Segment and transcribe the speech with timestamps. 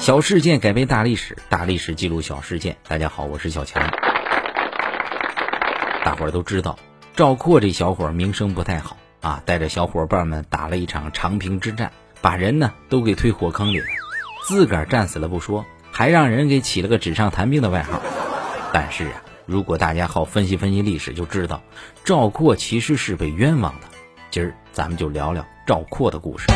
[0.00, 2.74] 小事件改变大历史，大历史记录小事件。
[2.88, 3.86] 大家好，我是小强。
[6.02, 6.78] 大伙儿都知道，
[7.14, 11.92] 赵括这小伙儿名声不太好啊，带着小伙伴们打了一场长平之战，
[12.22, 13.86] 把人呢都给推火坑里了，
[14.46, 18.00] 自个儿战死了不说，还让人给起了个纸上谈兵的外号。
[18.72, 21.62] 但是啊，如果大家好分析分析历史，就知道
[22.04, 23.88] 赵括其实是被冤枉的。
[24.30, 26.46] 今儿咱们就聊聊赵括的故事。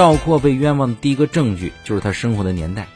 [0.00, 2.86] 赵括被冤枉的第一个证据就是他生活的年代。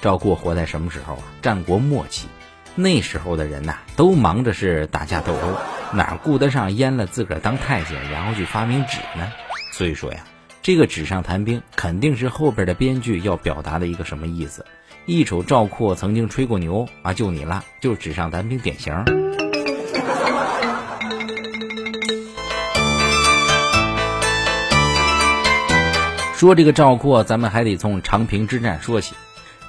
[0.00, 1.22] 赵括活在什么时候啊？
[1.42, 2.26] 战国末期，
[2.74, 9.30] 那时候的人呐，都忙着是打架斗殴，哪顾得上阉了自个儿当太监，然后去发明纸呢？
[9.74, 10.24] 所以说呀，
[10.62, 14.64] 这个纸上谈兵肯定是后边的编剧要表达的一个什么意思？
[15.04, 19.04] 一瞅赵括曾经吹过牛啊，就你了，就是纸上谈兵典型。
[26.36, 29.14] 说这个赵括，咱们还得从长平之战说起。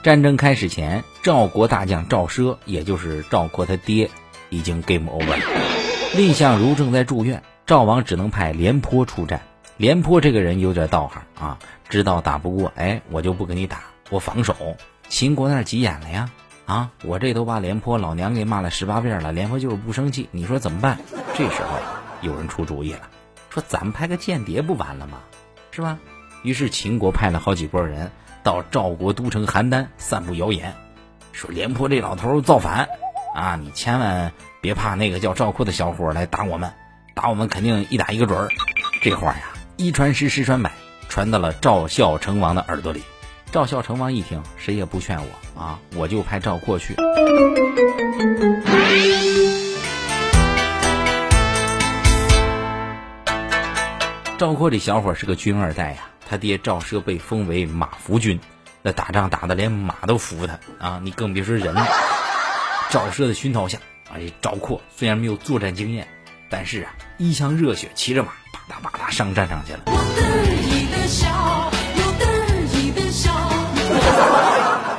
[0.02, 4.10] 战争开始前，赵国大将赵奢，也就是赵括他爹，
[4.50, 5.46] 已经 game over 了。
[6.16, 9.42] 蔺相如正在住院，赵王只能派廉颇出战。
[9.78, 14.56] 廉颇这个人有点道行啊，知道打不过，哎，我就不跟你打，我防守。
[15.08, 16.32] 秦国那急眼了呀，
[16.66, 20.98] 啊，我这都把廉颇老娘给骂了十八遍了，廉颇就是不生气，你说怎么办？
[21.36, 21.78] 这时候
[22.22, 23.02] 有人出主意了，
[23.52, 25.20] 说咱们派个间谍不完了吗？
[25.70, 26.00] 是吧？
[26.46, 28.12] 于是秦国派了好几拨人
[28.44, 30.76] 到赵国都城邯郸散布谣言，
[31.32, 32.88] 说廉颇这老头造反，
[33.34, 36.72] 啊，你千万别怕那个叫赵括的小伙来打我们，
[37.16, 38.50] 打我们肯定一打一个准儿。
[39.02, 39.42] 这话呀，
[39.76, 40.72] 一传十，十传百，
[41.10, 43.02] 传到了赵孝成王的耳朵里。
[43.52, 46.96] 赵孝成王一听，谁也不劝我啊，我就派赵括去。
[54.38, 56.02] 赵括这小伙是个军二代呀。
[56.28, 58.40] 他爹赵奢被封为马服君，
[58.82, 61.00] 那打仗打的连马都服他啊！
[61.04, 61.86] 你更别说人了。
[62.90, 63.78] 赵奢的熏陶下，
[64.14, 66.08] 哎，赵括虽然没有作战经验，
[66.50, 69.82] 但是啊，一腔热血，骑着马，吧嗒吧嗒上战场去了。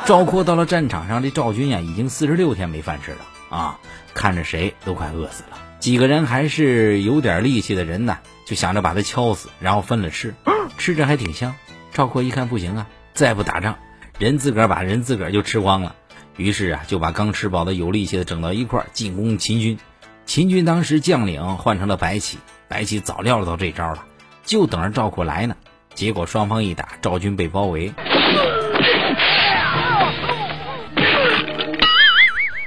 [0.04, 3.18] 赵括到了战场上，这赵军呀，已经四十六天没饭吃了
[3.50, 3.78] 啊！
[4.14, 5.58] 看着谁都快饿死了。
[5.80, 10.34] 几个人还是有点力气的人呢，就想着把他敲死，然后分了吃。
[10.78, 11.54] 吃着还挺香，
[11.92, 13.78] 赵括一看不行啊，再不打仗，
[14.18, 15.94] 人自个儿把人自个儿就吃光了。
[16.36, 19.78] 于是啊，就把刚吃饱的有力气的整到一块儿进攻秦军。
[20.26, 22.38] 秦军当时将领换成了白起，
[22.68, 24.04] 白起早料到这招了，
[24.44, 25.56] 就等着赵括来呢。
[25.94, 27.94] 结果双方一打，赵军被包围，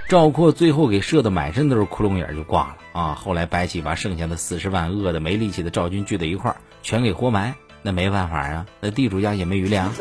[0.08, 3.14] 赵括最后给射的满身都是窟窿眼就挂了啊。
[3.14, 7.53] 后来白起把剩下的四十万饿的没力气的赵军聚在一块儿，全给活埋。
[7.82, 9.92] 那没办法啊，那地主家也没余粮。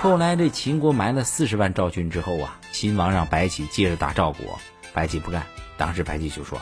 [0.00, 4.58] 后来这秦国埋了四十万赵军之后啊，秦王让白起接着打赵国，
[4.92, 5.42] 白起不干。
[5.76, 6.60] 当时白起就说：“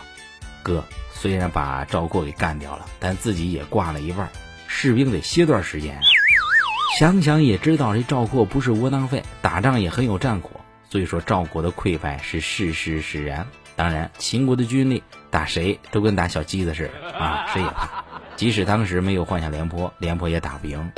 [0.63, 4.29] 哥，虽然把赵括给干掉了，但自己也挂了一半，
[4.69, 6.03] 士兵得歇段时间啊。”
[6.99, 10.51] 想想也知道这赵括不是窝囊废，打仗也很有战果，
[10.89, 13.47] 所以说赵国的溃败是事实使然。
[13.75, 17.96] 当然，秦国的军力打谁都跟打小鸡子似的啊，谁也怕。
[18.37, 20.93] 即使当时没有换下廉颇，廉颇也打不赢。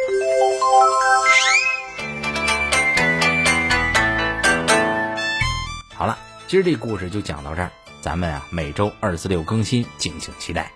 [5.94, 6.19] 好了，
[6.49, 10.72] 今儿这故事就讲到这儿，咱们啊每周二四六更新，敬请期待。